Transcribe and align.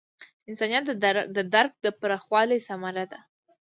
انسانیت 0.49 0.83
د 1.37 1.39
درک 1.53 1.71
د 1.85 1.87
پراخوالي 1.99 2.59
ثمره 2.67 3.05
ده. 3.11 3.19